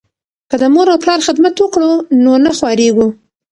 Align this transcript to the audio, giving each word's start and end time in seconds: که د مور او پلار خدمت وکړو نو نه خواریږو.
که 0.49 0.55
د 0.61 0.63
مور 0.73 0.87
او 0.93 1.01
پلار 1.03 1.19
خدمت 1.27 1.55
وکړو 1.59 1.91
نو 2.23 2.31
نه 2.43 2.51
خواریږو. 2.57 3.07